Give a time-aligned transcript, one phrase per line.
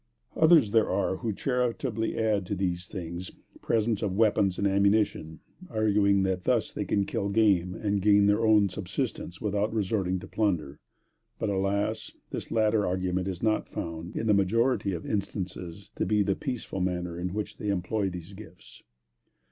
[0.35, 3.29] Others there are who charitably add to these things,
[3.61, 8.25] presents of weapons and ammunition, arguing that thus they can kill their game, and gain
[8.25, 10.79] their own subsistence without resorting to plunder;
[11.37, 12.11] but alas!
[12.31, 16.79] this latter argument is not found, in the majority of instances, to be the peaceful
[16.81, 18.81] manner in which they employ these gifts.